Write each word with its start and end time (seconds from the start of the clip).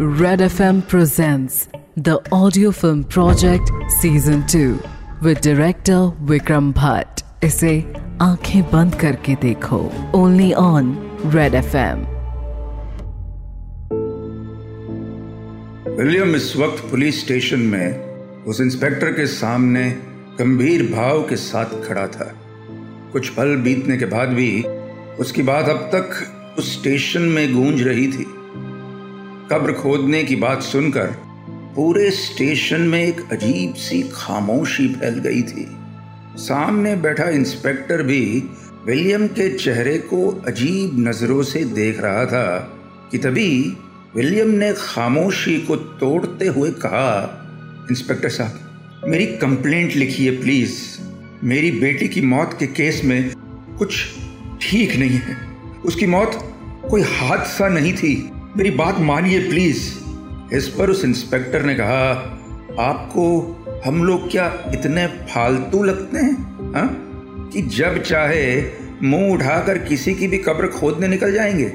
Red 0.00 0.38
FM 0.38 0.86
presents 0.86 1.68
the 1.96 2.20
audio 2.30 2.70
film 2.70 3.02
project 3.02 3.70
season 4.00 4.46
2 4.46 4.78
with 5.22 5.40
director 5.40 6.12
Vikram 6.24 6.72
Bhatt. 6.72 7.24
इसे 7.44 7.92
आँखें 8.22 8.62
बंद 8.62 8.94
करके 8.94 9.34
देखो। 9.34 9.92
Only 10.14 10.52
on 10.52 11.10
Red 11.26 11.54
FM 11.54 11.98
William, 16.04 16.36
इस 16.36 16.56
वक्त 16.56 16.90
पुलिस 16.90 17.20
स्टेशन 17.20 17.58
में 17.58 18.00
उस 18.44 18.60
इंस्पेक्टर 18.60 19.12
के 19.12 19.26
सामने 19.26 19.90
गंभीर 20.38 20.82
भाव 20.82 21.22
के 21.22 21.36
साथ 21.36 21.88
खड़ा 21.88 22.06
था। 22.06 22.34
कुछ 23.12 23.28
पल 23.28 23.56
बीतने 23.56 23.96
के 23.96 24.04
बाद 24.04 24.28
भी 24.28 24.62
उसकी 25.20 25.42
बात 25.42 25.68
अब 25.68 25.90
तक 25.94 26.34
उस 26.58 26.80
स्टेशन 26.80 27.22
में 27.22 27.54
गूंज 27.54 27.82
रही 27.82 28.12
थी। 28.12 28.34
कब्र 29.52 29.72
खोदने 29.72 30.24
की 30.24 30.36
बात 30.36 30.62
सुनकर 30.62 31.06
पूरे 31.76 32.10
स्टेशन 32.10 32.80
में 32.80 33.04
एक 33.04 33.20
अजीब 33.32 33.74
सी 33.74 34.10
खामोशी 34.14 34.88
फैल 34.88 35.14
गई 35.14 35.42
थी। 35.42 35.66
सामने 36.36 36.96
बैठा 36.96 37.24
इंस्पेक्टर 37.24 38.02
भी 38.02 38.50
विलियम 38.86 39.26
के 39.26 39.56
चेहरे 39.56 39.98
को 39.98 40.44
अजीब 40.46 41.08
नज़रों 41.08 41.42
से 41.42 41.64
देख 41.64 42.00
रहा 42.00 42.24
था 42.24 42.58
कि 43.12 43.18
तभी 43.18 43.76
विलियम 44.16 44.50
ने 44.50 44.72
खामोशी 44.78 45.58
को 45.60 45.76
तोड़ते 45.76 46.46
हुए 46.46 46.70
कहा, 46.70 47.44
इंस्पेक्टर 47.90 48.28
साहब, 48.28 49.04
मेरी 49.08 49.26
कंप्लेंट 49.26 49.96
लिखिए 49.96 50.30
प्लीज़। 50.30 50.72
मेरी 51.44 51.70
बेटी 51.70 52.08
की 52.08 52.20
मौत 52.20 52.56
के 52.60 52.66
केस 52.66 53.00
में 53.04 53.32
कुछ 53.78 54.04
ठीक 54.60 54.96
नहीं 54.96 55.18
है। 55.18 55.36
उसकी 55.84 56.06
मौत 56.06 56.54
कोई 56.90 57.02
हादसा 57.02 57.68
नहीं 57.68 57.92
थी। 57.92 58.30
मेरी 58.56 58.70
बात 58.70 58.98
मानिए 58.98 59.48
प्लीज़ 59.48 59.94
इस 60.52 60.74
पर 60.78 60.90
उस 60.90 61.04
इंस्पेक्टर 61.04 61.62
ने 61.62 61.74
कहा, 61.74 62.10
आपको, 62.80 63.40
हम 63.86 64.04
लोग 64.04 64.30
क्या 64.30 64.64
इतने 64.68 65.06
फालतू 65.06 65.82
लगते 65.82 66.18
हैं, 66.18 66.34
हा? 66.74 66.88
कि 67.52 67.62
जब 67.62 68.02
चाहे, 68.02 68.62
मुँह 69.02 69.32
उठाकर 69.32 69.78
किसी 69.78 70.14
की 70.14 70.26
भी 70.26 70.38
कब्र 70.38 70.66
खोदने 70.66 71.08
निकल 71.08 71.32
जाएँगे। 71.32 71.72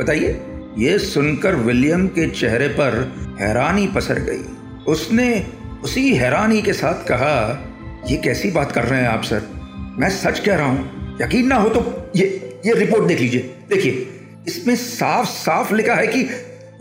बताइए, 0.00 0.40
ये 0.78 0.98
सुनकर 0.98 1.54
विलियम 1.54 2.06
के 2.06 2.30
चेहरे 2.30 2.68
पर 2.68 3.14
हैरानी 3.40 3.86
पसर 3.86 4.18
गई। 4.18 4.44
उसने 4.92 5.46
उसी 5.84 6.14
हैरानी 6.14 6.62
के 6.62 6.72
साथ 6.72 6.94
कहा, 6.94 7.64
ये 8.08 8.16
कैसी 8.16 8.50
बात 8.50 8.72
कर 8.72 8.84
रहे 8.84 9.00
हैं 9.00 9.08
आप, 9.08 9.22
सर? 9.22 9.42
मैं 9.98 10.10
सच 10.10 10.38
कह 10.38 10.56
रहा 10.56 10.66
हूँ। 10.66 10.96
यकीन 11.22 11.46
ना 11.46 11.56
हो 11.56 11.68
तो 11.68 12.10
ये 12.16 12.58
ये 12.66 12.74
रिपोर्ट 12.74 13.04
देख 13.04 13.20
लीजिए। 13.20 13.40
देखिए 13.40 14.15
इसमें 14.48 14.76
साफ़ 14.76 15.26
साफ़ 15.26 15.74
लिखा 15.74 15.94
है 15.94 16.06
कि 16.06 16.22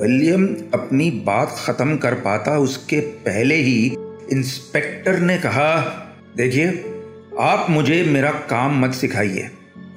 विलियम 0.01 0.57
अपनी 0.73 1.11
बात 1.11 1.55
खत्म 1.65 1.97
कर 1.97 2.13
पाता 2.13 2.57
उसके 2.57 2.99
पहले 2.99 3.55
ही 3.55 3.95
इंस्पेक्टर 4.31 5.19
ने 5.19 5.37
कहा, 5.37 5.77
देखिए, 6.37 6.85
आप 7.39 7.67
मुझे 7.69 8.03
मेरा 8.03 8.31
काम 8.31 8.81
मत 8.81 8.93
सिखाइए। 8.93 9.49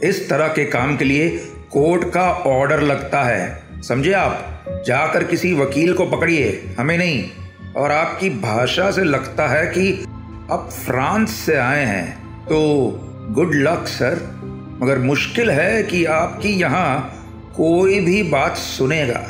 इस 0.02 0.28
तरह 0.28 0.48
के 0.48 0.64
काम 0.64 0.96
के 0.96 1.04
लिए 1.04 1.48
कोर्ट 1.70 2.10
का 2.10 2.32
ऑर्डर 2.32 2.80
लगता 2.80 3.22
है। 3.22 3.62
समझे 3.88 4.12
आप? 4.12 4.64
जाकर 4.86 5.24
किसी 5.24 5.54
वकील 5.54 5.92
को 5.92 6.06
पकड़िए, 6.06 6.74
हमें 6.78 6.98
नहीं। 6.98 7.30
और 7.76 7.90
आपकी 7.90 8.30
भाषा 8.30 8.90
से 8.90 9.04
लगता 9.04 9.48
है 9.48 9.66
कि 9.66 10.04
आप 10.50 10.70
फ्रांस 10.86 11.30
से 11.30 11.56
आए 11.56 11.84
हैं। 11.84 12.18
तो 12.44 12.90
गुड 13.30 13.54
लक, 13.54 13.84
सर। 13.88 14.38
मगर 14.82 14.98
मुश्किल 14.98 15.50
है 15.50 15.82
कि 15.82 16.04
आपकी 16.04 16.48
यहाँ 16.48 17.14
कोई 17.58 18.00
भी 18.00 18.22
बात 18.22 18.56
सुनेगा 18.56 19.20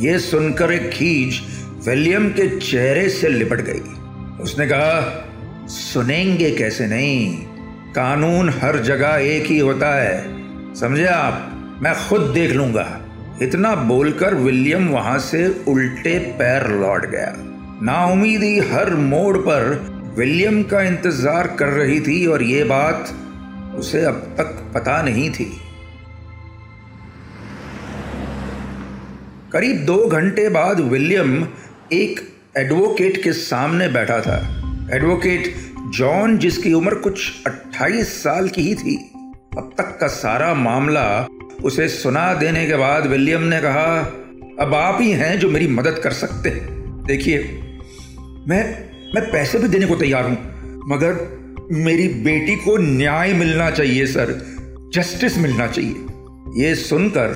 यह 0.00 0.18
सुनकर 0.18 0.72
एक 0.72 0.90
खींच 0.90 1.40
विलियम 1.88 2.28
के 2.28 2.58
चेहरे 2.58 3.08
से 3.08 3.28
लिपट 3.28 3.60
गई। 3.60 4.42
उसने 4.42 4.66
कहा, 4.66 5.66
सुनेंगे 5.66 6.50
कैसे 6.50 6.86
नहीं? 6.86 7.36
कानून 7.92 8.48
हर 8.62 8.78
जगह 8.78 9.16
एक 9.16 9.46
ही 9.46 9.58
होता 9.58 9.94
है। 9.94 10.74
समझे 10.74 11.06
आप? 11.06 11.78
मैं 11.82 11.94
खुद 12.08 12.20
देख 12.20 12.52
लूँगा। 12.52 13.00
इतना 13.42 13.74
बोलकर 13.74 14.34
विलियम 14.34 14.88
वहाँ 14.88 15.18
से 15.18 15.64
उल्टे 15.68 16.18
पैर 16.18 16.68
लौट 16.70 17.06
गया। 17.06 17.32
नाउमीदी 17.82 18.58
हर 18.58 18.94
मोड़ 18.94 19.36
पर 19.38 19.64
विलियम 20.18 20.62
का 20.62 20.82
इंतज़ार 20.82 21.46
कर 21.46 21.68
रही 21.68 22.00
थी 22.00 22.26
और 22.26 22.42
ये 22.42 22.64
बात 22.64 23.14
उसे 23.78 24.04
अब 24.04 24.34
तक 24.38 24.72
पता 24.74 25.02
नहीं 25.02 25.30
थी। 25.30 25.50
करीब 29.52 29.76
दो 29.76 30.06
घंटे 30.06 30.48
बाद 30.48 30.80
विलियम 30.80 31.46
एक 31.92 32.20
एडवोकेट 32.56 33.22
के 33.22 33.32
सामने 33.32 33.88
बैठा 33.88 34.20
था। 34.20 34.36
एडवोकेट 34.92 35.54
जॉन, 35.90 36.38
जिसकी 36.38 36.72
उम्र 36.72 36.94
कुछ 36.94 37.32
28 37.46 38.22
साल 38.22 38.48
की 38.48 38.62
ही 38.62 38.74
थी। 38.74 38.96
अब 39.58 39.74
तक 39.78 39.98
का 40.00 40.06
सारा 40.06 40.54
मामला 40.54 41.28
उसे 41.64 41.88
सुना 41.88 42.34
देने 42.34 42.66
के 42.66 42.76
बाद 42.76 43.06
विलियम 43.06 43.42
ने 43.42 43.60
कहा, 43.60 44.00
अब 44.60 44.74
आप 44.74 44.98
ही 45.00 45.10
हैं 45.10 45.38
जो 45.38 45.50
मेरी 45.50 45.68
मदद 45.68 46.00
कर 46.04 46.10
सकते 46.10 46.48
हैं। 46.48 47.04
देखिए, 47.06 47.38
मैं 48.48 48.64
मैं 49.14 49.30
पैसे 49.32 49.58
भी 49.58 49.68
देने 49.68 49.86
को 49.86 49.96
तैयार 49.96 50.24
हूँ, 50.24 50.38
मगर 50.88 51.38
मेरी 51.72 52.08
बेटी 52.08 52.56
को 52.56 52.76
न्याय 52.76 53.32
मिलना 53.32 53.70
चाहिए, 53.70 54.06
सर। 54.06 54.38
जस्टिस 54.94 55.38
मिलना 55.38 55.66
चाहिए। 55.66 56.06
ये 56.62 56.74
सुनकर 56.74 57.34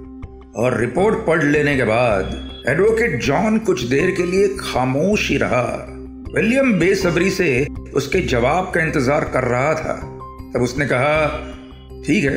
और 0.56 0.78
रिपोर्ट 0.80 1.26
पढ़ 1.26 1.42
लेने 1.44 1.76
के 1.76 1.84
बाद 1.84 2.64
एडवोकेट 2.68 3.20
जॉन 3.22 3.58
कुछ 3.58 3.82
देर 3.84 4.10
के 4.10 4.26
लिए 4.26 4.48
खामोश 4.60 5.28
ही 5.30 5.36
रहा। 5.36 5.66
विलियम 6.34 6.72
बेसब्री 6.78 7.30
से 7.30 7.66
उसके 7.94 8.20
जवाब 8.26 8.70
का 8.74 8.82
इंतज़ार 8.82 9.24
कर 9.34 9.44
रहा 9.44 9.74
था। 9.74 9.94
तब 10.54 10.62
उसने 10.62 10.86
कहा, 10.86 11.26
ठीक 12.06 12.24
है, 12.24 12.36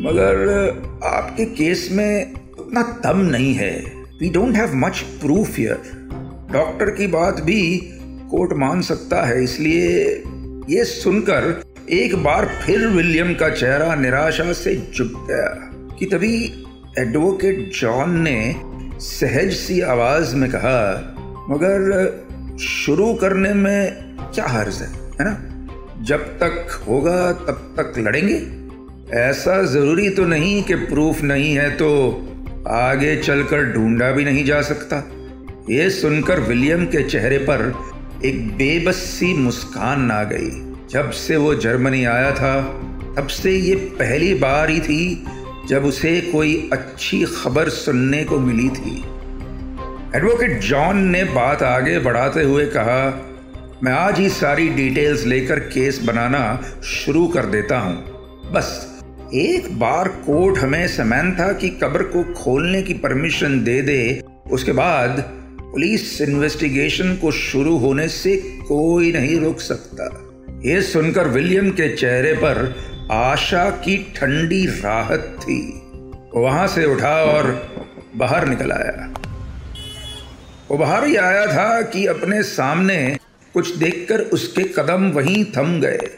मगर 0.00 1.00
आपके 1.06 1.44
केस 1.54 1.88
में 1.92 2.34
उतना 2.58 2.82
दम 3.04 3.18
नहीं 3.26 3.54
है। 3.54 3.72
We 4.20 4.30
don't 4.30 4.56
have 4.56 4.74
much 4.76 5.00
proof 5.20 5.56
here 5.58 5.98
doctor 6.52 6.90
की 6.90 7.06
बात 7.08 7.40
भी 7.40 7.62
कोर्ट 8.30 8.52
मान 8.58 8.80
सकता 8.82 9.24
है, 9.26 9.42
इसलिए 9.44 9.88
ये 10.68 10.84
सुनकर 10.84 11.62
एक 11.92 12.14
बार 12.22 12.46
फिर 12.62 12.86
विलियम 12.88 13.32
का 13.34 13.48
चेहरा 13.50 13.94
निराशा 13.94 14.52
से 14.54 14.74
झुक 14.76 15.12
गया 15.28 15.48
कि 15.98 16.06
तभी 16.06 16.36
एडवोकेट 16.98 17.70
जॉन 17.72 18.20
ने 18.20 18.56
सहज 19.00 19.52
सी 19.52 19.80
आवाज़ 19.80 20.34
में 20.36 20.50
कहा, 20.50 20.80
मगर 21.50 22.58
शुरू 22.60 23.12
करने 23.14 23.52
में 23.54 23.92
क्या 24.34 24.46
हर्ज 24.46 24.76
है 24.76 24.88
है 24.88 25.24
ना? 25.24 25.36
जब 26.02 26.24
तक 26.38 26.84
होगा 26.88 27.32
तब 27.32 27.74
तक 27.78 27.98
लड़ेंगे। 27.98 28.40
ऐसा 29.18 29.62
ज़रूरी 29.62 30.08
तो 30.10 30.24
नहीं 30.24 30.62
कि 30.62 30.74
प्रूफ 30.74 31.22
नहीं 31.22 31.54
है 31.54 31.70
तो 31.70 31.90
आगे 32.68 33.16
चलकर 33.16 33.72
ढूंढा 33.72 34.10
भी 34.10 34.24
नहीं 34.24 34.44
जा 34.44 34.62
सकता। 34.62 35.02
ये 35.70 35.90
सुनकर 35.90 36.40
विलियम 36.40 36.84
के 36.86 37.02
चेहरे 37.02 37.38
पर 37.38 37.72
एक 38.24 38.48
बेबस 38.48 38.96
सी 38.96 39.34
मुस्कान 39.34 40.10
आ 40.10 40.22
गई। 40.22 40.50
जब 40.90 41.10
से 41.10 41.36
वो 41.36 41.54
जर्मनी 41.54 42.04
आया 42.04 42.30
था, 42.32 42.60
तब 43.16 43.26
से 43.26 43.52
ये 43.52 43.74
पहली 43.74 44.34
बार 44.34 44.70
ही 44.70 44.80
थी 44.80 45.26
जब 45.68 45.84
उसे 45.84 46.20
कोई 46.20 46.70
अच्छी 46.72 47.24
खबर 47.24 47.68
सुनने 47.68 48.24
को 48.24 48.38
मिली 48.38 48.68
थी। 48.68 48.96
एडवोकेट 50.16 50.60
जॉन 50.60 50.96
ने 50.96 51.24
बात 51.24 51.62
आगे 51.62 51.98
बढ़ाते 51.98 52.42
हुए 52.42 52.66
कहा, 52.66 53.26
मैं 53.82 53.92
आज 53.92 54.18
ही 54.18 54.28
सारी 54.28 54.68
डिटेल्स 54.68 55.24
लेकर 55.24 55.58
केस 55.58 56.00
बनाना 56.02 56.62
शुरू 56.84 57.26
कर 57.28 57.46
देता 57.46 57.78
हूँ। 57.78 57.96
बस, 58.52 59.00
एक 59.34 59.78
बार 59.78 60.08
कोर्ट 60.08 60.58
हमें 60.58 60.86
समैंथा 60.88 61.52
की 61.52 61.68
कब्र 61.68 62.02
को 62.02 62.22
खोलने 62.34 62.82
की 62.82 62.94
परमिशन 62.94 63.64
दे 63.64 63.82
दे, 63.82 64.22
उसके 64.50 64.72
बाद 64.72 65.20
पुलिस 65.62 66.20
इन्वेस्टिगेशन 66.20 67.14
को 67.16 67.30
शुरू 67.30 67.76
होने 67.76 68.08
से 68.08 68.36
कोई 68.68 69.12
नहीं 69.12 69.40
रोक 69.40 69.60
सकता। 69.60 70.26
ये 70.64 70.82
सुनकर 70.82 71.28
विलियम 71.28 71.70
के 71.70 71.96
चेहरे 71.96 72.32
पर 72.32 72.76
आशा 73.10 73.70
की 73.70 73.96
ठंडी 74.16 74.66
राहत 74.66 75.36
थी। 75.40 75.60
वहाँ 76.34 76.66
से 76.66 76.84
उठा 76.84 77.14
और 77.22 77.46
बाहर 78.16 78.48
निकल 78.48 78.72
आया। 78.72 79.08
वो 80.70 80.76
बाहर 80.78 81.04
ही 81.04 81.16
आया 81.16 81.46
था 81.46 81.80
कि 81.82 82.06
अपने 82.06 82.42
सामने 82.42 83.18
कुछ 83.54 83.74
देखकर 83.76 84.20
उसके 84.20 84.62
कदम 84.62 85.10
वहीं 85.10 85.44
थम 85.44 85.80
गए। 85.80 86.10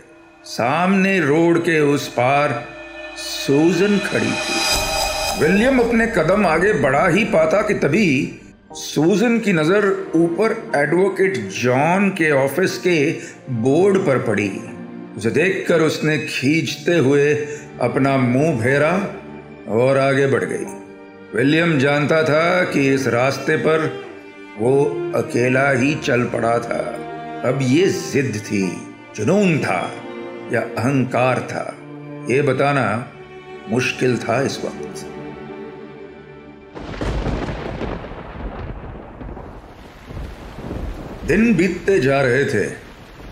सामने 0.44 1.18
रोड 1.20 1.58
के 1.58 1.80
उस 1.80 2.08
पार 2.08 2.68
सूजन 3.16 3.98
खड़ी 3.98 4.32
थी। 4.32 5.42
विलियम 5.42 5.78
अपने 5.78 6.06
कदम 6.06 6.46
आगे 6.46 6.72
बढ़ा 6.72 7.06
ही 7.08 7.24
पाता 7.24 7.62
कि 7.62 7.74
तभी 7.74 8.40
सूजन 8.72 9.38
की 9.38 9.52
नज़र 9.52 10.12
ऊपर 10.14 10.72
एडवोकेट 10.76 11.38
जॉन 11.52 12.08
के 12.10 12.30
ऑफ़िस 12.30 12.78
के 12.78 13.10
बोर्ड 13.50 13.98
पर 13.98 14.18
पड़ी। 14.18 14.52
उसे 15.16 15.30
देखकर 15.30 15.80
उसने 15.80 16.18
खींचते 16.18 16.96
हुए 16.98 17.34
अपना 17.80 18.16
मुँह 18.16 18.60
फेरा 18.62 18.92
और 19.68 19.98
आगे 19.98 20.26
बढ़ 20.26 20.44
गई। 20.44 20.64
विलियम 21.34 21.78
जानता 21.78 22.22
था 22.22 22.64
कि 22.64 22.88
इस 22.94 23.06
रास्ते 23.08 23.56
पर 23.56 23.86
वो 24.58 24.72
अकेला 25.14 25.70
ही 25.70 25.94
चल 25.94 26.24
पड़ा 26.24 26.58
था। 26.58 26.80
अब 27.44 27.58
ये 27.62 27.86
जिद 27.88 28.36
थी, 28.36 28.66
जुनून 29.16 29.58
था 29.58 29.80
या 30.52 30.60
अहंकार 30.78 31.40
था, 31.40 31.64
ये 32.34 32.42
बताना 32.42 32.84
मुश्किल 33.68 34.16
था 34.18 34.40
इस 34.42 34.58
वक्त। 34.64 35.06
दिन 41.26 41.54
बीतते 41.54 41.98
जा 42.00 42.20
रहे 42.20 42.44
थे। 42.44 42.64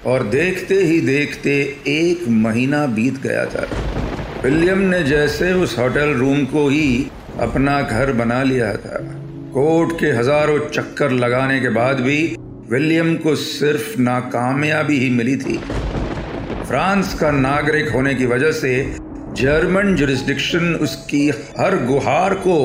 और 0.06 0.22
देखते 0.22 0.74
ही 0.74 1.00
देखते 1.00 1.52
एक 1.86 2.28
महीना 2.28 2.86
बीत 2.86 3.14
गया 3.22 3.44
था। 3.44 3.66
विलियम 4.44 4.78
ने 4.78 5.02
जैसे 5.02 5.52
उस 5.52 5.78
होटल 5.78 6.12
रूम 6.14 6.44
को 6.44 6.68
ही 6.68 7.10
अपना 7.40 7.80
घर 7.82 8.12
बना 8.12 8.42
लिया 8.42 8.72
था। 8.76 8.98
कोर्ट 9.52 9.92
के 10.00 10.06
हज़ारों 10.06 10.58
चक्कर 10.68 11.10
लगाने 11.10 11.60
के 11.60 11.68
बाद 11.68 12.00
भी 12.00 12.36
विलियम 12.70 13.14
को 13.16 13.34
सिर्फ़ 13.34 13.98
नाकामयाबी 14.00 14.98
ही 14.98 15.10
मिली 15.10 15.36
थी। 15.36 15.58
फ्रांस 16.66 17.14
का 17.14 17.30
नागरिक 17.30 17.88
होने 17.88 18.14
की 18.14 18.26
वजह 18.26 18.52
से 18.52 18.96
जर्मन 19.36 19.94
जुरिस्डिक्शन 19.94 20.74
उसकी 20.74 21.28
हर 21.58 21.76
गुहार 21.86 22.34
को 22.34 22.58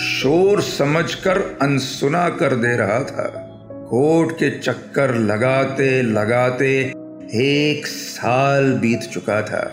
शोर 0.00 0.60
समझकर 0.60 1.58
अनसुना 1.62 2.28
कर 2.28 2.54
दे 2.54 2.76
रहा 2.76 3.02
था। 3.04 3.41
कोर्ट 3.94 4.32
के 4.32 4.58
चक्कर 4.58 5.14
लगाते 5.14 6.02
लगाते 6.02 6.92
एक 7.34 7.86
साल 7.86 8.72
बीत 8.72 9.00
चुका 9.00 9.42
था। 9.42 9.72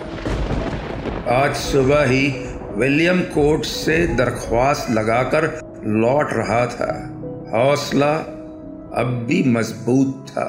आज 1.27 1.56
सुबह 1.56 2.04
ही 2.04 2.27
विलियम 2.75 3.21
कोर्ट 3.21 3.66
से 3.66 4.07
दरख्वास्त 4.07 4.92
लगाकर 4.92 5.44
लौट 5.86 6.27
रहा 6.33 6.66
था। 6.66 6.92
हौसला 7.56 8.13
अब 8.95 9.25
भी 9.30 9.44
मज़बूत 9.44 10.25
था, 10.30 10.48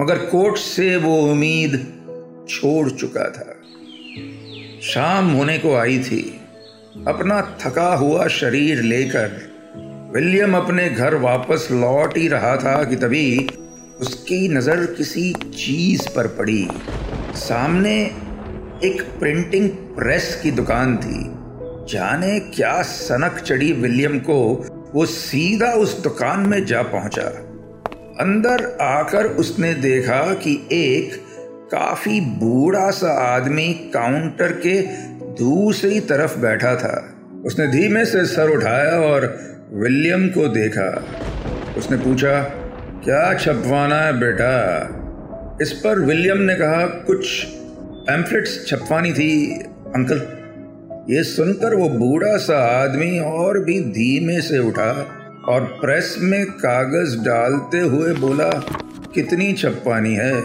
मगर 0.00 0.18
कोर्ट 0.18 0.56
से 0.56 0.96
वो 0.96 1.20
उम्मीद 1.22 1.78
छोड़ 2.48 2.90
चुका 2.90 3.28
था। 3.30 3.54
शाम 4.82 5.30
होने 5.30 5.58
को 5.58 5.76
आई 5.76 5.98
थी। 5.98 6.40
अपना 7.08 7.56
थका 7.60 7.94
हुआ 7.94 8.26
शरीर 8.26 8.82
लेकर 8.82 9.49
विलियम 10.14 10.56
अपने 10.56 10.88
घर 10.88 11.14
वापस 11.14 11.68
लौट 11.72 12.16
ही 12.16 12.28
रहा 12.28 12.56
था 12.56 12.84
कि 12.84 12.96
तभी 12.96 13.48
उसकी 14.00 14.48
नज़र 14.48 14.86
किसी 14.86 15.32
चीज़ 15.32 16.08
पर 16.08 16.26
पड़ी। 16.26 16.68
सामने 17.34 17.94
एक 18.84 19.02
प्रिंटिंग 19.18 19.68
प्रेस 19.70 20.40
की 20.42 20.50
दुकान 20.50 20.96
थी। 20.96 21.20
जाने 21.92 22.40
क्या 22.40 22.82
सनक 22.82 23.38
चढ़ी 23.38 23.72
विलियम 23.72 24.18
को, 24.18 24.66
वो 24.94 25.06
सीधा 25.06 25.72
उस 25.72 26.02
दुकान 26.02 26.40
में 26.40 26.66
जा 26.66 26.82
पहुँचा। 26.82 27.26
अंदर 28.20 28.78
आकर 28.80 29.26
उसने 29.26 29.74
देखा 29.74 30.34
कि 30.34 30.68
एक 30.72 31.14
काफ़ी 31.72 32.20
बूढ़ा 32.20 32.90
सा 32.90 33.12
आदमी 33.36 33.68
काउंटर 33.68 34.52
के 34.52 34.80
दूसरी 35.44 36.00
तरफ़ 36.00 36.38
बैठा 36.38 36.74
था। 36.76 37.14
उसने 37.46 37.66
धीमे 37.66 38.04
से 38.04 38.26
सर 38.26 38.50
उठाया 38.50 39.00
और 39.00 39.50
विलियम 39.74 40.28
को 40.28 40.48
देखा। 40.48 41.04
उसने 41.78 41.96
पूछा, 41.96 42.42
क्या 43.04 43.34
छपवाना 43.34 43.96
है 43.96 44.20
बेटा? 44.20 44.48
इस 45.62 45.72
पर 45.72 45.98
विलियम 45.98 46.38
ने 46.38 46.54
कहा, 46.54 46.86
कुछ 46.86 47.44
पैम्फलेट्स 48.06 48.66
छपवानी 48.66 49.12
थी, 49.12 49.52
अंकल। 49.94 50.22
ये 51.14 51.22
सुनकर 51.22 51.74
वो 51.74 51.88
बूढ़ा 51.88 52.36
सा 52.36 52.82
आदमी 52.82 53.18
और 53.18 53.64
भी 53.64 53.80
धीमे 53.80 54.40
से 54.40 54.58
उठा 54.58 55.06
और 55.48 55.60
प्रेस 55.60 56.16
में 56.18 56.46
कागज़ 56.46 57.18
डालते 57.18 57.78
हुए 57.78 58.14
बोला, 58.14 58.50
कितनी 59.14 59.52
छपवानी 59.52 60.14
है? 60.14 60.42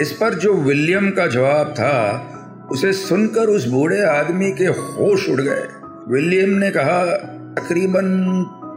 इस 0.00 0.12
पर 0.20 0.34
जो 0.34 0.54
विलियम 0.54 1.10
का 1.10 1.26
जवाब 1.26 1.66
था, 1.66 2.28
उसे 2.72 2.92
सुनकर 2.92 3.46
उस 3.46 3.66
बूढ़े 3.66 4.02
आदमी 4.02 4.52
के 4.52 4.66
होश 4.66 5.28
उड़ 5.28 5.40
गए। 5.40 5.64
विलियम 6.08 6.50
ने 6.50 6.70
कहा 6.70 7.34
तकरीबन 7.58 8.08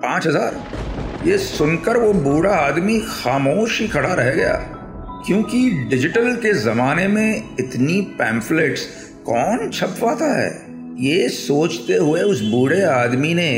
पाँच 0.04 0.28
हज़ार। 0.28 1.28
ये 1.28 1.38
सुनकर 1.38 1.98
वो 1.98 2.14
बूढ़ा 2.14 2.52
आदमी 2.52 3.00
खामोश 3.00 3.80
ही 3.82 3.88
खड़ा 3.88 4.14
रह 4.14 4.30
गया, 4.32 4.54
क्योंकि 5.26 5.70
डिजिटल 5.90 6.34
के 6.36 6.54
जमाने 6.54 7.08
में 7.08 7.44
इतनी 7.60 8.00
पैम्फलेट्स 8.20 8.86
कौन 9.26 9.70
छपवाता 9.70 10.34
है? 10.36 10.50
ये 11.00 11.28
सोचते 11.30 11.96
हुए 11.96 12.22
उस 12.22 12.42
बूढ़े 12.44 12.82
आदमी 12.84 13.34
ने 13.34 13.50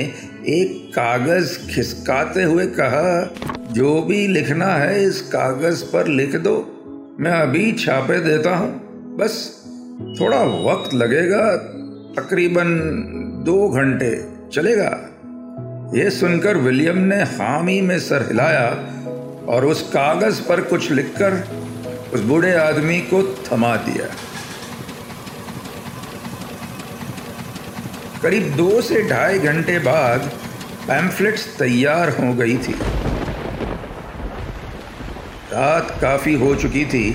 एक 0.50 0.92
कागज़ 0.96 1.58
खिसकाते 1.70 2.44
हुए 2.44 2.66
कहा, 2.70 3.34
जो 3.72 4.02
भी 4.02 4.28
लिखना 4.28 4.66
है 4.68 5.04
इस 5.04 5.22
कागज़ 5.30 5.84
पर 5.84 6.08
लिख 6.10 6.36
दो। 6.38 6.56
मैं 7.20 7.32
अभी 7.32 7.72
छापे 7.76 8.20
देता 8.20 8.56
हूँ। 8.56 9.16
बस, 9.18 9.40
थोड़ा 10.20 10.42
वक्त 10.66 10.94
लगेगा, 10.94 11.46
तकरीबन 12.18 12.76
दो 13.46 13.68
घंटे 13.70 14.14
चलेगा। 14.54 14.90
यह 15.94 16.10
सुनकर 16.10 16.58
विलियम 16.58 16.98
ने 16.98 17.16
हामी 17.32 17.80
में 17.82 17.98
सर 18.00 18.26
हिलाया 18.28 18.70
और 19.54 19.66
उस 19.66 19.82
कागज़ 19.90 20.42
पर 20.42 20.62
कुछ 20.62 20.90
लिखकर 20.92 21.34
उस 22.14 22.22
बूढ़े 22.22 22.54
आदमी 22.56 23.00
को 23.14 23.22
थमा 23.48 23.76
दिया। 23.86 24.06
करीब 28.22 28.56
दो 28.56 28.82
से 28.82 29.02
ढाई 29.10 29.40
घंटे 29.40 29.78
बाद 29.80 30.32
पैम्फलेट्स 30.88 31.46
तैयार 31.60 32.10
हो 32.10 32.34
गई 32.34 32.58
थी। 32.58 32.74
रात 35.54 35.98
काफ़ी 36.02 36.34
हो 36.36 36.54
चुकी 36.56 36.86
थी 36.86 37.06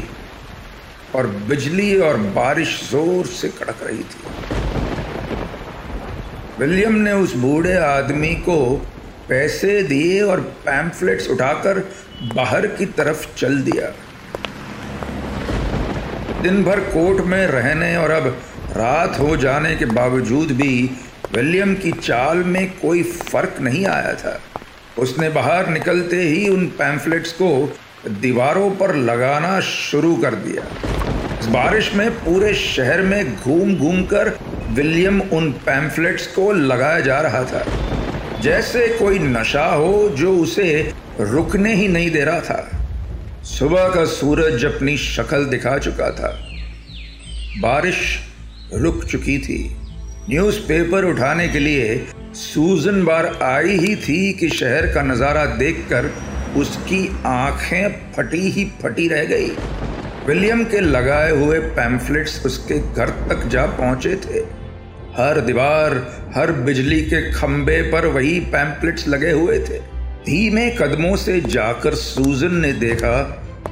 और 1.14 1.26
बिजली 1.48 1.94
और 2.00 2.16
बारिश 2.36 2.80
ज़ोर 2.90 3.26
से 3.26 3.48
कड़क 3.48 3.82
रही 3.82 4.02
थी। 4.04 4.57
विलियम 6.58 6.94
ने 6.94 7.12
उस 7.12 7.34
बूढ़े 7.34 7.74
आदमी 7.76 8.34
को 8.34 8.86
पैसे 9.28 9.82
दिए 9.82 10.20
और 10.22 10.40
पैम्फलेट्स 10.40 11.28
उठाकर 11.28 11.78
बाहर 12.34 12.66
की 12.66 12.86
तरफ़ 12.86 13.26
चल 13.36 13.58
दिया। 13.62 13.90
दिन 16.42 16.64
भर 16.64 16.80
कोर्ट 16.80 17.24
में 17.24 17.46
रहने 17.46 17.96
और 17.96 18.10
अब 18.10 18.26
रात 18.76 19.18
हो 19.20 19.36
जाने 19.36 19.74
के 19.76 19.84
बावजूद 19.84 20.52
भी 20.52 20.90
विलियम 21.32 21.74
की 21.74 21.92
चाल 21.92 22.36
में 22.36 22.70
कोई 22.80 23.02
फ़र्क 23.02 23.56
नहीं 23.60 23.86
आया 23.86 24.14
था। 24.14 24.40
उसने 24.98 25.28
बाहर 25.28 25.68
निकलते 25.68 26.22
ही 26.22 26.48
उन 26.48 26.66
पैम्फलेट्स 26.66 27.32
को 27.32 27.78
दीवारों 28.08 28.70
पर 28.70 28.94
लगाना 28.94 29.60
शुरू 29.60 30.16
कर 30.16 30.34
दिया। 30.34 30.62
बारिश 31.52 31.94
में 31.94 32.10
पूरे 32.10 32.54
शहर 32.54 33.02
में 33.02 33.36
घूम 33.36 33.74
घूम 33.76 34.02
कर 34.02 34.28
विलियम 34.70 35.20
उन 35.22 35.50
पैम्फलेट्स 35.66 36.26
को 36.26 36.50
लगाया 36.52 37.00
जा 37.00 37.20
रहा 37.20 37.42
था, 37.44 37.64
जैसे 38.42 38.86
कोई 38.98 39.18
नशा 39.18 39.64
हो 39.66 40.08
जो 40.08 40.34
उसे 40.38 40.92
रुकने 41.20 41.74
ही 41.74 41.88
नहीं 41.88 42.10
दे 42.10 42.24
रहा 42.24 42.40
था। 42.40 43.42
सुबह 43.48 43.88
का 43.88 44.04
सूरज 44.06 44.64
अपनी 44.64 44.96
शक्ल 44.98 45.44
दिखा 45.46 45.76
चुका 45.78 46.10
था। 46.10 46.30
बारिश 47.60 48.18
रुक 48.74 49.04
चुकी 49.04 49.38
थी। 49.38 49.58
न्यूज़पेपर 50.30 51.04
उठाने 51.04 51.48
के 51.48 51.58
लिए 51.58 52.06
सूजन 52.34 53.02
बार 53.04 53.26
आई 53.42 53.78
ही 53.78 53.94
थी 53.98 54.32
कि 54.32 54.48
शहर 54.50 54.86
का 54.94 55.02
नज़ारा 55.02 55.44
देखकर 55.56 56.10
उसकी 56.56 57.06
आँखें 57.26 58.12
फटी 58.12 58.50
ही 58.50 58.64
फटी 58.82 59.08
रह 59.08 59.24
गई। 59.24 59.50
विलियम 60.28 60.64
के 60.64 60.80
लगाए 60.80 61.30
हुए 61.32 61.58
पैम्फलेट्स 61.74 62.44
उसके 62.46 62.78
घर 62.78 63.10
तक 63.28 63.46
जा 63.48 63.64
पहुँचे 63.76 64.14
थे। 64.18 64.40
हर 65.14 65.40
दीवार, 65.40 65.94
हर 66.34 66.52
बिजली 66.64 67.00
के 67.02 67.20
खंबे 67.32 67.80
पर 67.92 68.06
वही 68.06 68.38
पैम्फलेट्स 68.50 69.06
लगे 69.08 69.30
हुए 69.30 69.58
थे। 69.60 69.78
धीमे 70.24 70.68
कदमों 70.70 71.14
से 71.16 71.40
जाकर 71.42 71.94
सूजन 71.96 72.54
ने 72.56 72.72
देखा 72.74 73.20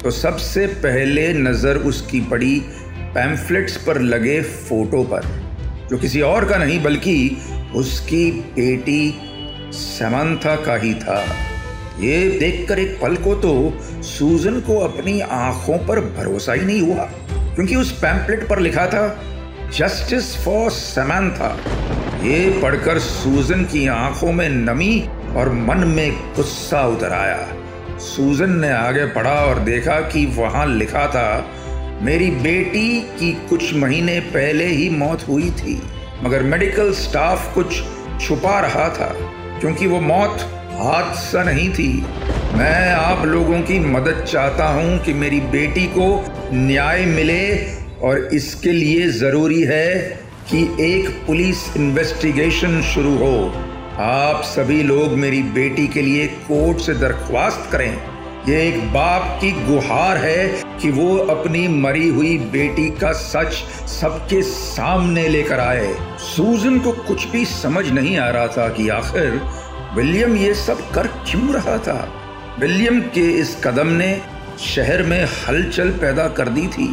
तो 0.03 0.11
सबसे 0.13 0.67
पहले 0.83 1.33
नज़र 1.35 1.77
उसकी 1.87 2.21
पड़ी 2.31 2.59
पैम्फलेट्स 3.15 3.77
पर 3.77 4.01
लगे 4.03 4.41
फ़ोटो 4.43 5.03
पर, 5.05 5.27
जो 5.91 5.99
किसी 5.99 6.21
और 6.23 6.45
का 6.45 6.57
नहीं, 6.57 6.83
बल्कि 6.83 7.37
उसकी 7.77 8.31
बेटी 8.31 9.15
समंथा 9.73 10.57
का 10.57 10.77
ही 10.77 10.95
था। 10.95 11.23
ये 12.01 12.29
देखकर 12.31 12.79
एक 12.79 12.99
पल 13.03 13.17
को 13.17 13.35
तो 13.35 13.53
सूजन 14.03 14.61
को 14.61 14.79
अपनी 14.79 15.21
आँखों 15.21 15.79
पर 15.79 16.01
भरोसा 16.17 16.53
ही 16.53 16.65
नहीं 16.67 16.81
हुआ, 16.81 17.05
क्योंकि 17.55 17.77
उस 17.77 17.93
पैम्पलेट 17.93 18.47
पर 18.49 18.59
लिखा 18.59 18.87
था, 18.87 19.07
जस्टिस 19.77 20.35
फॉर 20.37 20.71
समंथा। 20.71 21.49
ये 22.23 22.61
पढ़कर 22.63 22.99
सूजन 22.99 23.65
की 23.65 23.87
आँखों 23.87 24.33
में 24.33 24.49
नमी 24.49 25.09
और 25.37 25.53
मन 25.53 25.87
में 25.89 26.35
गुस्सा 26.37 26.87
उतर 26.87 27.13
आया। 27.13 27.99
सूजन 27.99 28.51
ने 28.51 28.71
आगे 28.71 29.07
पढ़ा 29.07 29.35
और 29.45 29.59
देखा 29.59 30.01
कि 30.09 30.25
वहाँ 30.37 30.67
लिखा 30.67 31.07
था, 31.07 31.47
मेरी 32.03 32.31
बेटी 32.31 33.01
की 33.19 33.33
कुछ 33.49 33.75
महीने 33.75 34.19
पहले 34.21 34.67
ही 34.67 34.89
मौत 34.91 35.27
हुई 35.29 35.51
थी, 35.51 35.81
मगर 36.23 36.43
मेडिकल 36.43 36.93
स्टाफ 36.95 37.55
कुछ 37.55 37.83
छुपा 38.21 38.59
रहा 38.61 38.89
था, 38.89 39.09
क्योंकि 39.61 39.87
वो 39.87 40.01
मौत 40.01 40.47
हादसा 40.79 41.43
नहीं 41.43 41.69
थी। 41.71 41.89
मैं 42.55 42.93
आप 42.93 43.25
लोगों 43.27 43.61
की 43.61 43.79
मदद 43.81 44.25
चाहता 44.25 44.67
हूँ 44.69 44.99
कि 44.99 45.13
मेरी 45.15 45.41
बेटी 45.53 45.85
को 45.97 46.09
न्याय 46.55 47.05
मिले 47.07 47.45
और 48.01 48.19
इसके 48.35 48.73
लिए 48.73 49.07
ज़रूरी 49.13 49.63
है 49.63 49.95
कि 50.51 50.63
एक 50.81 51.09
पुलिस 51.27 51.65
इन्वेस्टिगेशन 51.77 52.81
शुरू 52.95 53.17
हो। 53.17 53.37
आप 54.01 54.43
सभी 54.45 54.83
लोग 54.83 55.13
मेरी 55.19 55.43
बेटी 55.55 55.87
के 55.89 56.03
लिए 56.03 56.27
कोर्ट 56.27 56.79
से 56.79 56.95
दरख्वास्त 56.95 57.69
करें। 57.73 57.93
ये 58.49 58.57
एक 58.69 58.81
बाप 58.93 59.39
की 59.41 59.51
गुहार 59.67 60.17
है 60.17 60.47
कि 60.81 60.91
वो 60.91 61.17
अपनी 61.31 61.67
मरी 61.69 62.09
हुई 62.09 62.37
बेटी 62.53 62.89
का 63.01 63.13
सच 63.13 63.53
सबके 63.91 64.43
सामने 64.43 65.29
लेकर 65.29 65.61
आए। 65.61 65.93
सूजन 66.27 66.79
को 66.79 66.93
कुछ 67.09 67.27
भी 67.29 67.45
समझ 67.45 67.87
नहीं 67.91 68.17
आ 68.19 68.29
रहा 68.31 68.47
था 68.49 68.69
कि 68.69 68.89
आखिर 68.89 69.41
विलियम 69.97 70.35
ये 70.37 70.55
सब 70.55 70.81
कर 70.93 71.07
क्यों 71.07 71.53
रहा 71.55 71.77
था? 71.79 71.97
विलियम 72.61 73.01
के 73.01 73.21
इस 73.33 73.55
कदम 73.65 73.87
ने 73.87 74.23
शहर 74.61 75.03
में 75.03 75.25
हलचल 75.25 75.91
पैदा 75.91 76.29
कर 76.29 76.49
दी 76.49 76.67
थी। 76.67 76.89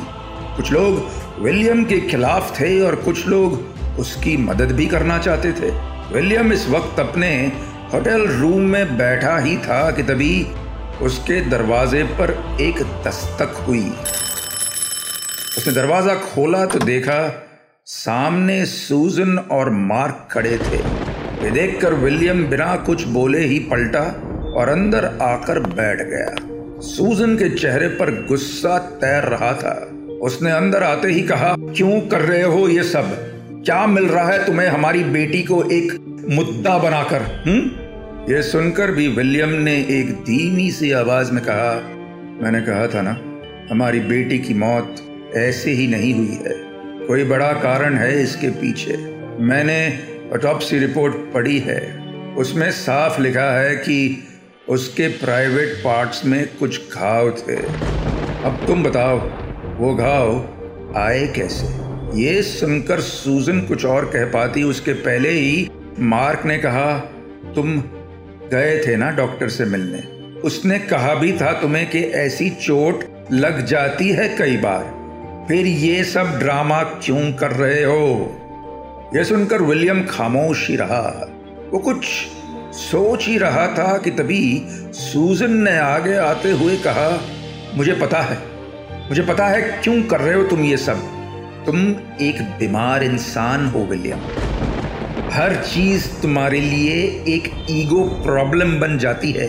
कुछ 0.55 0.72
लोग 0.72 1.41
विलियम 1.43 1.83
के 1.83 2.00
खिलाफ 2.01 2.60
थे 2.60 2.79
और 2.81 2.95
कुछ 2.95 3.25
लोग 3.27 4.00
उसकी 4.00 4.38
मदद 4.38 4.72
भी 4.72 4.86
करना 4.86 5.17
चाहते 5.17 5.51
थे। 5.51 5.72
विलियम 6.13 6.53
इस 6.53 6.67
वक्त 6.69 7.00
अपने 7.00 7.36
होटल 7.93 8.27
रूम 8.27 8.62
में 8.62 8.98
बैठा 8.98 9.38
ही 9.38 9.57
था 9.57 9.91
कि 9.91 10.03
तभी 10.03 10.48
उसके 11.01 11.41
दरवाजे 11.41 12.03
पर 12.03 12.57
एक 12.62 12.81
दस्तक 13.07 13.63
हुई। 13.67 13.86
उसने 15.57 15.74
दरवाज़ा 15.74 16.15
खोला 16.15 16.65
तो 16.65 16.79
देखा 16.79 17.22
सामने 17.86 18.65
सूजन 18.65 19.38
और 19.38 19.69
मार्क 19.69 20.27
खड़े 20.31 20.57
थे। 20.57 21.02
वे 21.43 21.51
देखकर 21.51 21.93
विलियम 21.93 22.45
बिना 22.45 22.75
कुछ 22.75 23.07
बोले 23.07 23.39
ही 23.39 23.59
पलटा 23.59 24.01
और 24.55 24.69
अंदर 24.69 25.05
आकर 25.21 25.59
बैठ 25.59 26.01
गया। 26.01 26.35
सूजन 26.81 27.35
के 27.35 27.50
चेहरे 27.50 27.88
पर 27.88 28.25
गुस्सा 28.27 28.77
तैर 28.77 29.23
रहा 29.23 29.53
था। 29.53 29.91
उसने 30.21 30.51
अंदर 30.51 30.83
आते 30.83 31.07
ही 31.07 31.21
कहा, 31.21 31.55
क्यों 31.59 32.01
कर 32.01 32.21
रहे 32.21 32.41
हो 32.41 32.67
ये 32.67 32.83
सब? 32.83 33.03
क्या 33.65 33.88
मिल 33.88 34.05
रहा 34.05 34.27
है 34.27 34.45
तुम्हें 34.45 34.67
हमारी 34.67 35.03
बेटी 35.03 35.43
को 35.43 35.63
एक 35.63 35.93
मुद्दा 36.29 36.77
बनाकर 36.77 37.21
हम्म? 37.47 38.33
ये 38.33 38.41
सुनकर 38.41 38.91
भी 38.91 39.07
विलियम 39.07 39.50
ने 39.50 39.75
एक 39.75 40.13
धीमी 40.13 40.71
सी 40.71 40.91
आवाज़ 40.91 41.31
में 41.31 41.43
कहा, 41.43 41.73
मैंने 42.41 42.62
कहा 42.62 42.88
था 42.88 43.01
ना, 43.01 43.17
हमारी 43.71 44.00
बेटी 44.00 44.39
की 44.39 44.53
मौत 44.53 44.95
ऐसे 45.35 45.71
ही 45.71 45.88
नहीं 45.88 46.13
हुई 46.13 46.39
है। 46.47 46.55
कोई 47.07 47.23
बड़ा 47.23 47.53
कारण 47.53 47.93
है 47.93 48.23
इसके 48.23 48.47
पीछे। 48.47 48.97
मैंने 49.39 50.12
ऑटोप्सी 50.33 50.79
रिपोर्ट 50.79 51.13
पढ़ी 51.33 51.59
है। 51.59 52.03
उसमें 52.37 52.71
साफ़ 52.71 53.21
लिखा 53.21 53.59
है 53.59 53.75
कि 53.75 54.27
उसके 54.69 55.07
प्राइवेट 55.07 55.73
पार्ट्स 55.83 56.25
में 56.25 56.49
कुछ 56.59 56.93
घाव 56.93 57.29
थे। 57.31 57.55
अब 58.43 58.63
तुम 58.67 58.83
बताओ, 58.83 59.19
वो 59.77 59.95
घाव 59.95 60.49
आए 60.97 61.27
कैसे? 61.27 61.65
ये 62.19 62.41
सुनकर 62.41 62.99
सूजन 62.99 63.59
कुछ 63.59 63.85
और 63.85 64.05
कह 64.05 64.25
पाती, 64.25 64.63
उसके 64.63 64.93
पहले 64.93 65.29
ही 65.29 65.69
मार्क 65.99 66.45
ने 66.45 66.57
कहा, 66.57 66.97
तुम 67.55 67.83
गए 68.51 68.83
थे 68.87 68.95
ना 68.95 69.11
डॉक्टर 69.11 69.49
से 69.49 69.65
मिलने? 69.65 69.99
उसने 70.39 70.79
कहा 70.79 71.15
भी 71.15 71.33
था 71.33 71.61
तुम्हें 71.61 71.89
कि 71.89 71.99
ऐसी 71.99 72.49
चोट 72.49 73.03
लग 73.31 73.65
जाती 73.65 74.09
है 74.09 74.37
कई 74.37 74.57
बार। 74.57 75.03
फिर 75.47 75.67
ये 75.67 76.03
सब 76.03 76.39
ड्रामा 76.39 76.83
क्यों 76.83 77.33
कर 77.33 77.51
रहे 77.51 77.83
हो? 77.83 78.39
यह 79.15 79.24
सुनकर 79.24 79.62
विलियम 79.62 80.03
खामोश 80.03 80.69
ही 80.69 80.75
रहा। 80.75 81.31
वो 81.74 81.79
कुछ 81.79 82.05
सोच 82.74 83.27
ही 83.27 83.38
रहा 83.38 83.67
था 83.67 83.98
कि 83.98 84.12
तभी 84.12 84.63
सूजन 84.91 85.51
ने 85.51 85.77
आगे 85.77 86.15
आते 86.15 86.51
हुए 86.51 86.77
कहा, 86.77 87.22
मुझे 87.75 87.93
पता 87.93 88.22
है, 88.22 88.38
मुझे 89.10 89.22
पता 89.22 89.48
है 89.48 89.62
क्यों 89.62 90.03
कर 90.03 90.22
रहे 90.22 90.33
हो 90.33 90.43
तुम 90.43 90.63
ये 90.63 90.77
सब। 90.77 90.98
तुम 91.65 91.95
एक 92.22 92.41
बीमार 92.41 93.03
इंसान 93.03 93.67
हो, 93.67 93.79
विलियम। 93.79 94.19
हर 95.31 95.55
चीज़ 95.55 96.07
तुम्हारे 96.22 96.60
लिए 96.60 97.24
एक 97.27 97.67
ईगो 97.69 98.03
प्रॉब्लम 98.03 98.79
बन 98.79 98.98
जाती 98.98 99.31
है। 99.31 99.48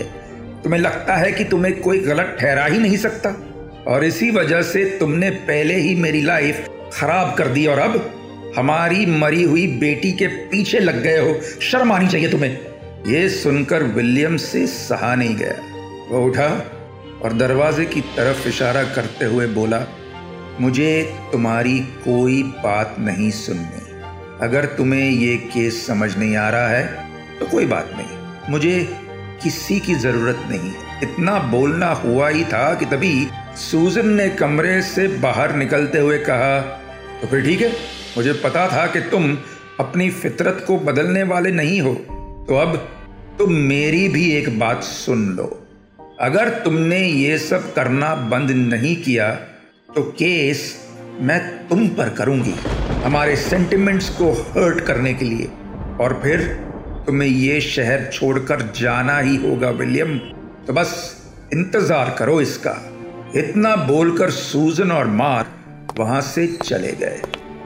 तुम्हें 0.62 0.80
लगता 0.80 1.16
है 1.16 1.32
कि 1.32 1.44
तुम्हें 1.44 1.80
कोई 1.80 1.98
गलत 1.98 2.36
ठहरा 2.40 2.64
ही 2.64 2.78
नहीं 2.78 2.96
सकता। 2.96 3.34
और 3.86 4.04
इसी 4.04 4.30
वजह 4.30 4.62
से 4.62 4.84
तुमने 4.84 5.30
पहले 5.30 5.74
ही 5.74 5.94
मेरी 5.94 6.22
लाइफ 6.22 6.68
खराब 6.92 7.34
कर 7.34 7.48
दी 7.48 7.66
और 7.66 7.78
अब 7.78 8.20
हमारी 8.56 9.06
मरी 9.06 9.42
हुई 9.42 9.66
बेटी 9.78 10.12
के 10.12 10.26
पीछे 10.26 10.78
लग 10.78 11.02
गए 11.02 11.18
हो। 11.18 11.40
शर्म 11.62 11.92
आनी 11.92 12.08
चाहिए 12.08 12.30
तुम्हें। 12.30 12.58
यह 13.06 13.28
सुनकर 13.30 13.82
विलियम 13.82 14.36
से 14.36 14.66
सहा 14.66 15.14
नहीं 15.14 15.36
गया। 15.36 15.54
वो 16.10 16.24
उठा 16.24 16.48
और 17.22 17.32
दरवाजे 17.32 17.84
की 17.84 18.00
तरफ़ 18.16 18.46
इशारा 18.48 18.82
करते 18.84 19.24
हुए 19.24 19.46
बोला, 19.46 19.80
मुझे 20.60 21.14
तुम्हारी 21.32 21.78
कोई 22.04 22.42
बात 22.42 22.96
नहीं 22.98 23.30
सुननी। 23.30 23.82
अगर 24.42 24.64
तुम्हें 24.76 25.10
ये 25.10 25.36
केस 25.46 25.86
समझ 25.86 26.16
नहीं 26.16 26.36
आ 26.36 26.48
रहा 26.48 26.68
है 26.68 26.84
तो 27.38 27.46
कोई 27.46 27.66
बात 27.66 27.90
नहीं। 27.96 28.50
मुझे 28.50 28.88
किसी 29.42 29.78
की 29.80 29.94
ज़रूरत 29.96 30.42
नहीं। 30.48 30.72
इतना 31.02 31.38
बोलना 31.50 31.90
हुआ 31.94 32.28
ही 32.28 32.44
था 32.44 32.74
कि 32.74 32.84
तभी 32.86 33.26
सूजन 33.60 34.08
ने 34.08 34.28
कमरे 34.28 34.80
से 34.82 35.06
बाहर 35.18 35.54
निकलते 35.56 35.98
हुए 35.98 36.18
कहा 36.20 36.60
तो 37.20 37.28
फिर 37.28 37.44
ठीक 37.44 37.60
है। 37.60 37.72
मुझे 38.16 38.32
पता 38.44 38.66
था 38.68 38.86
कि 38.86 39.00
तुम 39.10 39.36
अपनी 39.80 40.08
फितरत 40.12 40.64
को 40.66 40.76
बदलने 40.80 41.22
वाले 41.22 41.50
नहीं 41.52 41.80
हो। 41.80 41.94
तो 42.48 42.56
अब 42.56 42.76
तुम 43.38 43.52
मेरी 43.52 44.08
भी 44.08 44.30
एक 44.32 44.58
बात 44.58 44.82
सुन 44.82 45.26
लो। 45.28 45.46
अगर 46.20 46.48
तुमने 46.64 46.98
ये 46.98 47.38
सब 47.38 47.72
करना 47.74 48.14
बंद 48.30 48.50
नहीं 48.50 48.94
किया 48.96 49.30
तो 49.94 50.02
केस 50.12 50.62
मैं 51.20 51.40
तुम 51.68 51.86
पर 51.88 52.08
करूँगी। 52.08 52.54
हमारे 53.04 53.36
सेंटिमेंट्स 53.36 54.08
को 54.10 54.30
हर्ट 54.32 54.80
करने 54.80 55.14
के 55.14 55.24
लिए। 55.24 55.48
और 56.00 56.18
फिर 56.22 56.40
तुम्हें 57.06 57.28
ये 57.28 57.60
शहर 57.60 58.08
छोड़कर 58.12 58.62
जाना 58.76 59.18
ही 59.18 59.36
होगा, 59.38 59.70
विलियम। 59.70 60.18
तो 60.66 60.72
बस 60.72 60.92
इंतज़ार 61.52 62.14
करो 62.18 62.40
इसका। 62.40 62.80
इतना 63.36 63.74
बोलकर 63.76 64.30
सूजन 64.30 64.92
और 64.92 65.06
मार्क 65.12 65.98
वहाँ 65.98 66.20
से 66.22 66.46
चले 66.56 66.92
गए। 66.92 67.20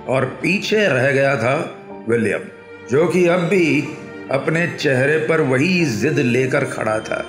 और 0.08 0.24
पीछे 0.24 0.86
रह 0.88 1.10
गया 1.12 1.36
था 1.36 1.54
विलियम, 2.08 2.40
जो 2.90 3.06
कि 3.08 3.26
अब 3.26 3.40
भी 3.40 3.88
अपने 4.30 4.66
चेहरे 4.68 5.18
पर 5.18 5.40
वही 5.40 5.84
जिद 5.84 6.18
लेकर 6.18 6.64
खड़ा 6.64 6.98
था। 7.00 7.24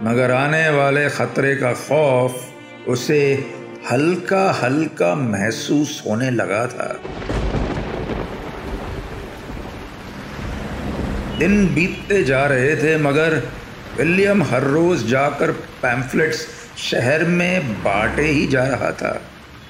मगर 0.00 0.30
आने 0.30 0.68
वाले 0.70 1.08
खतरे 1.10 1.56
का 1.56 1.72
खौफ 1.72 2.88
उसे 2.88 3.44
हल्का 3.92 4.50
हल्का 4.52 5.14
महसूस 5.14 6.02
होने 6.06 6.30
लगा 6.30 6.66
था। 6.66 7.00
दिन 11.38 11.66
बीतते 11.74 12.22
जा 12.24 12.46
रहे 12.46 12.76
थे, 12.76 12.96
मगर 12.98 13.42
विलियम 13.98 14.42
हर 14.42 14.62
रोज 14.62 15.06
जाकर 15.06 15.50
पैम्फलेट्स 15.82 16.46
शहर 16.78 17.24
में 17.24 17.72
बांटे 17.82 18.22
ही 18.22 18.46
जा 18.46 18.64
रहा 18.64 18.90
था। 18.92 19.20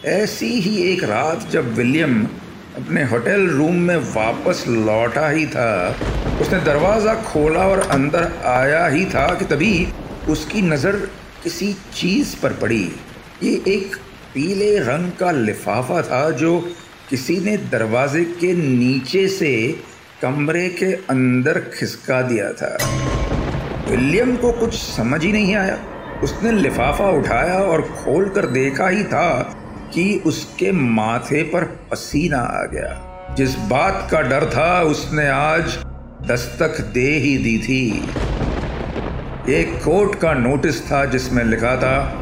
ऐसी 0.05 0.47
ही 0.47 0.77
एक 0.93 1.05
रात 1.05 1.49
जब 1.51 1.75
विलियम 1.75 2.29
अपने 2.77 3.03
होटल 3.05 3.47
रूम 3.49 3.77
में 3.77 3.97
वापस 3.97 4.65
लौटा 4.69 5.29
ही 5.29 5.47
था। 5.47 5.97
उसने 6.41 6.61
दरवाज़ा 6.61 7.15
खोला 7.23 7.61
और 7.61 7.79
अंदर 7.81 8.33
आया 8.47 8.87
ही 8.87 9.05
था 9.05 9.27
कि 9.35 9.45
तभी 9.45 9.89
उसकी 10.29 10.63
नज़र 10.63 10.97
किसी 11.43 11.73
चीज़ 11.95 12.35
पर 12.43 12.53
पड़ी। 12.53 12.83
ये 13.43 13.53
एक 13.69 13.97
पीले 14.35 14.79
रंग 14.79 15.13
का 15.13 15.31
लिफाफा 15.31 16.03
था 16.03 16.31
जो 16.31 16.59
किसी 17.11 17.39
ने 17.41 17.57
दरवाजे 17.57 18.25
के 18.41 18.53
नीचे 18.55 19.27
से 19.29 19.53
कमरे 20.23 20.69
के 20.69 20.93
अंदर 21.11 21.61
खिसका 21.75 22.23
दिया 22.23 22.53
था। 22.53 22.77
विलियम 23.91 24.37
को 24.37 24.53
कुछ 24.53 24.75
समझ 24.75 25.23
ही 25.25 25.33
नहीं 25.33 25.55
आया। 25.55 25.79
उसने 26.23 26.53
लिफाफा 26.53 27.11
उठाया 27.11 27.59
और 27.59 27.83
खोलकर 27.83 28.47
देखा 28.47 28.89
ही 28.89 29.05
था 29.05 29.57
कि 29.95 30.23
उसके 30.27 30.73
माथे 30.73 31.43
पर 31.43 31.65
पसीना 31.65 32.39
आ 32.39 32.65
गया। 32.67 33.07
जिस 33.37 33.55
बात 33.55 34.09
का 34.11 34.21
डर 34.21 34.45
था, 34.45 34.83
उसने 34.83 35.29
आज 35.29 35.65
दस्तक 36.29 36.81
दे 36.81 37.11
ही 37.11 37.39
दी 37.39 37.59
थी। 37.59 38.09
एक 39.53 39.85
कोर्ट 39.85 40.15
का 40.15 40.35
नोटिस 40.35 40.93
था 40.93 41.05
जिसमें 41.05 41.45
लिखा 41.45 41.77
था, 41.77 42.17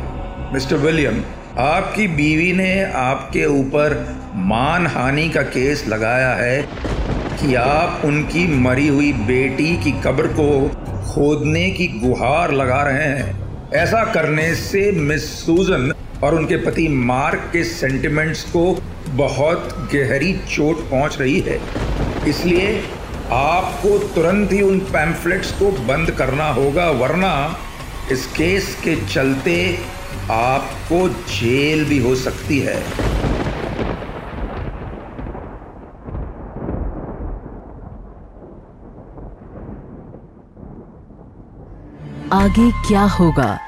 मिस्टर 0.55 0.77
विलियम, 0.77 1.23
आपकी 1.59 2.09
बीवी 2.09 2.53
ने 2.53 2.85
आपके 2.85 3.47
ऊपर 3.47 4.17
मान 4.35 4.87
हानि 4.87 5.29
का 5.29 5.43
केस 5.43 5.85
लगाया 5.89 6.35
है 6.35 6.69
कि 7.41 7.55
आप 7.55 8.03
उनकी 8.05 8.61
मरी 8.61 8.89
हुई 8.89 9.13
बेटी 9.13 9.77
की 9.85 9.93
कब्र 9.93 10.27
को 10.27 10.69
खोदने 11.13 11.71
की 11.71 11.87
गुहार 11.87 12.53
लगा 12.53 12.83
रहे 12.83 13.05
हैं। 13.05 13.49
ऐसा 13.71 14.05
करने 14.05 14.55
से 14.55 14.93
मिस 14.93 15.47
सूजन 15.47 15.93
और 16.25 16.35
उनके 16.35 16.57
पति 16.57 16.87
मार्क 16.89 17.49
के 17.53 17.65
सेंटिमेंट्स 17.65 18.43
को 18.45 18.63
बहुत 19.17 19.69
गहरी 19.95 20.33
चोट 20.49 20.79
पहुँच 20.91 21.19
रही 21.21 21.41
है। 21.41 21.61
इसलिए 22.29 22.81
आपको 23.33 23.99
तुरंत 24.15 24.53
ही 24.53 24.61
उन 24.63 24.79
पैम्फलेट्स 24.79 25.53
को 25.53 25.71
बंद 25.87 26.11
करना 26.11 26.49
होगा, 26.53 26.91
वरना 26.91 27.59
इस 28.13 28.27
केस 28.27 28.75
के 28.85 28.97
चलते 29.07 29.55
आपको 30.31 31.09
जेल 31.09 31.85
भी 31.85 31.99
हो 31.99 32.15
सकती 32.15 32.59
है। 32.59 32.77
आगे 42.33 42.71
क्या 42.89 43.03
होगा? 43.03 43.68